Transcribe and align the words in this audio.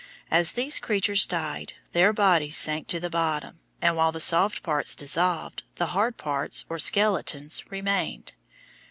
As 0.31 0.53
these 0.53 0.79
creatures 0.79 1.27
died, 1.27 1.73
their 1.91 2.11
bodies 2.11 2.57
sank 2.57 2.87
to 2.87 2.99
the 2.99 3.07
bottom, 3.11 3.59
and 3.83 3.95
while 3.95 4.11
the 4.11 4.19
soft 4.19 4.63
parts 4.63 4.95
dissolved, 4.95 5.61
the 5.75 5.93
hard 5.93 6.17
parts 6.17 6.65
or 6.69 6.79
skeletons 6.79 7.63
remained. 7.69 8.33